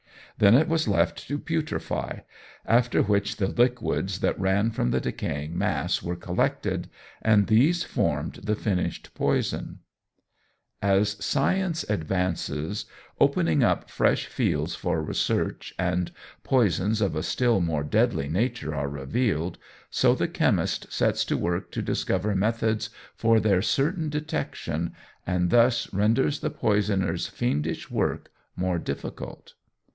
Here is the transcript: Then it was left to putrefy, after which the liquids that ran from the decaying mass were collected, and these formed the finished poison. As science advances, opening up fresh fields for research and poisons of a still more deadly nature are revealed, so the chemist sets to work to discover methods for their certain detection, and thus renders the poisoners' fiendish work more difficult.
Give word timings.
Then 0.39 0.55
it 0.55 0.67
was 0.67 0.87
left 0.87 1.27
to 1.27 1.37
putrefy, 1.37 2.21
after 2.65 3.03
which 3.03 3.35
the 3.35 3.45
liquids 3.49 4.21
that 4.21 4.39
ran 4.39 4.71
from 4.71 4.89
the 4.89 4.99
decaying 4.99 5.55
mass 5.55 6.01
were 6.01 6.15
collected, 6.15 6.89
and 7.21 7.45
these 7.45 7.83
formed 7.83 8.39
the 8.45 8.55
finished 8.55 9.13
poison. 9.13 9.81
As 10.81 11.23
science 11.23 11.85
advances, 11.87 12.85
opening 13.19 13.61
up 13.63 13.91
fresh 13.91 14.25
fields 14.25 14.73
for 14.73 15.03
research 15.03 15.75
and 15.77 16.11
poisons 16.41 17.01
of 17.01 17.15
a 17.15 17.21
still 17.21 17.59
more 17.61 17.83
deadly 17.83 18.27
nature 18.27 18.73
are 18.73 18.89
revealed, 18.89 19.59
so 19.91 20.15
the 20.15 20.27
chemist 20.27 20.91
sets 20.91 21.23
to 21.25 21.37
work 21.37 21.71
to 21.73 21.83
discover 21.83 22.33
methods 22.33 22.89
for 23.13 23.39
their 23.39 23.61
certain 23.61 24.09
detection, 24.09 24.93
and 25.27 25.51
thus 25.51 25.93
renders 25.93 26.39
the 26.39 26.49
poisoners' 26.49 27.27
fiendish 27.27 27.91
work 27.91 28.31
more 28.57 28.79
difficult. 28.79 29.53